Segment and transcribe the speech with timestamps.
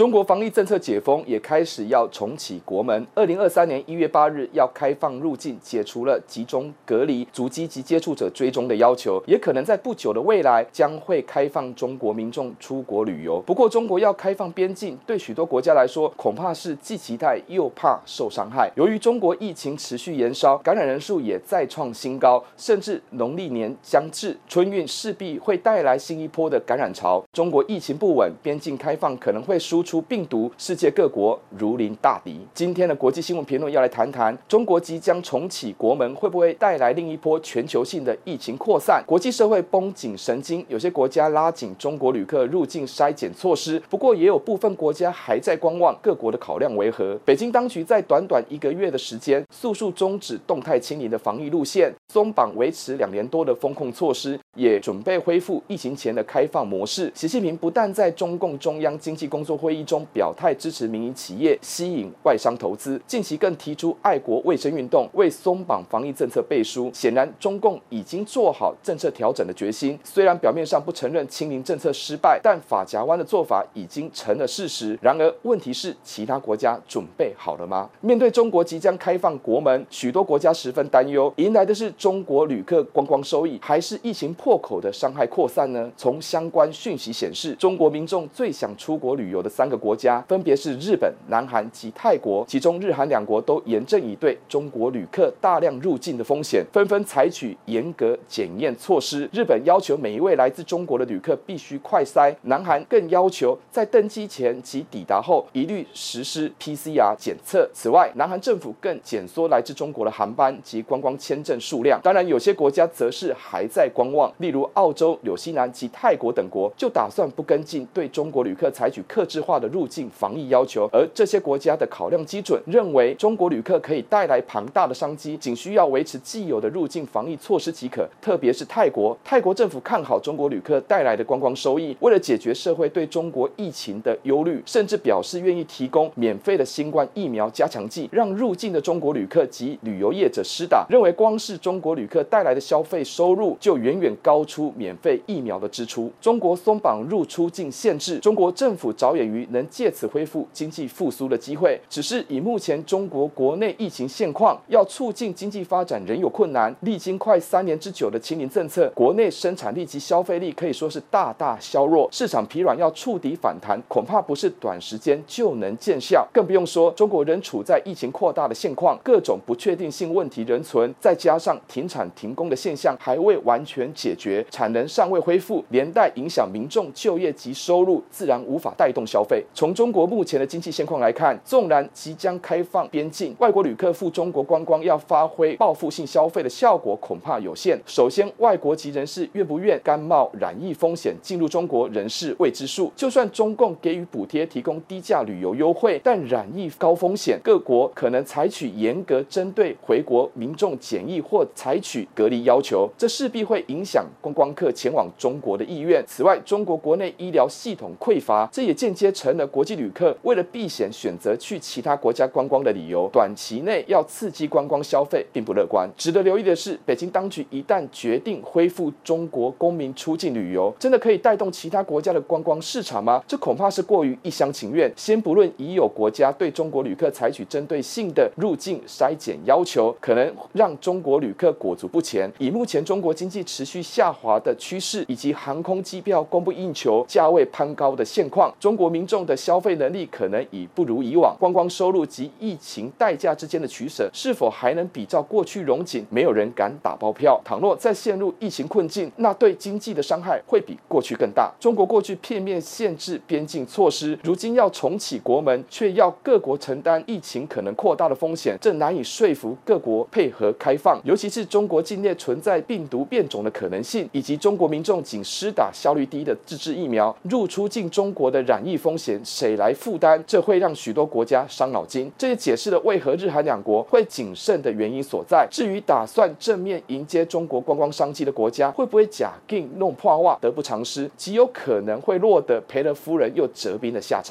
[0.00, 3.06] 中国防疫政策解封，也开始要重启国门。
[3.14, 13.42] 二零二三年一月八日要开放入境，解除了集中隔离、足迹及接触者追踪的要求，也可能在不久的未来将会开放中国民众出国旅游。
[13.42, 18.72] 不过，中国要开放边境，对许多国家来说，恐怕是既期待又怕受伤害。
[18.76, 27.22] 由于中国疫情持续延烧，感染人数也再创新高，甚至农历年将至，春运势必会带来新一波的感染潮。
[27.34, 32.38] 中国疫情不稳，边境开放可能会输出病毒，世界各国如临大敌。
[32.54, 39.02] 今天的国际新闻评论要来谈谈，中国即将重启国门，会不会带来另一波全球性的疫情扩散？
[39.04, 45.92] 国际社会绷紧神经，有些国家拉紧中国旅客入境筛检措施，不过也有部分国家还在观望。
[46.00, 47.18] 各国的考量为何？
[47.24, 57.10] 北京当局在短短一个月的时间，速速终止动态清零的防疫路线，松绑维持两年多的封控措施，也准备恢复疫情前的开放模式。
[57.12, 66.90] 习近平不但在中共中央经济工作会会议中表态支持民营企业吸引外商投资，近期更提出爱国卫生运动，为松绑防疫政策背书。
[66.92, 69.96] 显然，中共已经做好政策调整的决心。
[70.02, 74.98] 虽然表面上不承认清零政策失败，但法夹湾的做法已经成了事实。
[75.00, 77.88] 然而，问题是其他国家准备好了吗？
[78.00, 85.88] 面对中国即将开放国门，许多国家十分担忧，迎来的是中国旅客观光收益，还是疫情破口的伤害扩散呢？
[85.96, 90.24] 从相关讯息显示，中国民众最想出国旅游的三个国家。
[90.26, 99.28] 分别是日本、南韩及泰国，其中日韩两国都严阵以对中国旅客大量入境的风险，纷纷采取严格检验措施。
[99.34, 107.68] 日本要求每一位来自中国的旅客必须快筛，南韩更要求在登机前及抵达后一律实施 PCR 检测。
[107.74, 112.00] 此外，南韩政府更减缩来自中国的航班及观光签证数量。
[112.02, 120.08] 当然，有些国家则是还在观望，例如澳洲、纽西兰及泰国等国就打算不跟进对中国旅客采取克制化的入境。
[120.10, 128.06] 防疫要求，而这些国家的考量基准认为，中国旅客可以带来庞大的商机，仅需要维持既有的入境防疫措施即可。
[128.20, 140.86] 特别是泰国，泰国政府看好中国旅客带来的观光收益，为了解决社会对中国疫情的忧虑，甚至表示愿意提供免费的新冠疫苗加强剂，让入境的中国旅客及旅游业者施打。
[140.90, 146.10] 认为光是中国旅客带来的消费收入就远远高出免费疫苗的支出。
[146.20, 156.74] 中国松绑入出境限制，中国政府着眼于能借此恢复经济复苏的机会，只是以目前中国国内疫情现况，要促进经济发展仍有困难。
[156.80, 166.26] 历经快三年之久的清零政策，国内生产力及消费力可以说是大大削弱，市场疲软，要触底反弹，恐怕不是短时间就能见效。
[166.32, 179.29] 更不用说中国仍处在疫情扩大的现况，各种不确定性问题仍存，再加上停产停工的现象还未完全解决，产能尚未恢复，连带影响民众就业及收入，自然无法带动消费。
[179.52, 187.78] 从中国目前的经济现况来看，纵然即将开放边境，外国旅客赴中国观光要发挥报复性消费的效果恐怕有限。
[187.84, 192.90] 首先，外国籍人士愿不愿甘冒染疫风险进入中国仍是未知数。
[192.96, 206.02] 就算中共给予补贴，提供低价旅游优惠，但染疫高风险，各国可能采取严格针对回国民众检疫或采取隔离要求，这势必会影响观光客前往中国的意愿。
[206.06, 210.16] 此外，中国国内医疗系统匮乏，这也间接成了国际旅客。
[210.22, 215.86] 为了避险，选择去其他国家观光的理由，短期内要刺激观光消费并不乐观。
[215.94, 223.22] 值得留意的是，北京当局一旦决定恢复中国公民出境旅游，真的可以带动其他国家的观光市场吗？
[223.28, 224.90] 这恐怕是过于一厢情愿。
[224.96, 232.32] 先不论已有国家对中国旅客采取针对性的入境筛检要求，可能让中国旅客裹足不前。
[232.38, 240.06] 以目前中国经济持续下滑的趋势，以及航空机票供不应求、价位攀高的现况，中国民众的消费能力。
[240.10, 246.04] 可能已不如以往，观光收入及疫情代价之间的取舍，是否还能比照过去荣景？
[246.10, 247.40] 没有人敢打包票。
[247.44, 251.50] 倘若再陷入疫情困境，那对经济的伤害会比过去更大。
[251.58, 261.00] 中国过去片面限制边境措施，如今要重启国门，却要各国承担疫情可能扩大的风险，这难以说服各国配合开放。
[261.04, 269.90] 尤其是中国境内存在病毒变种的可能性，以及中国民众仅施打效率低的自制疫苗，入出境中国的染疫风险，谁来负？
[269.90, 272.08] 负担，这会让许多国家伤脑筋。
[272.16, 275.44] 这也解释了为何日韩两国会谨慎的原因所在。
[275.50, 284.28] 至于打算正面迎接中国观光商机的国家，会不会假定弄破袜，得不偿失，极有可能会落得赔了夫人又折兵的下场。